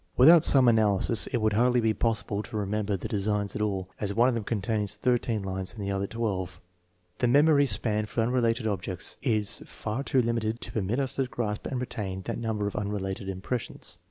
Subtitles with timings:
[0.17, 3.17] With out some analysis it would hardly be possible to remember TEST NO.
[3.17, 5.83] X, S 201 the designs at all, as one of them contains thirteen lines and
[5.83, 6.59] the other twelve.
[7.19, 11.67] The memory span for unrelated objects is far too limited to permit us to grasp
[11.67, 13.99] and retain that number of unrelated impressions.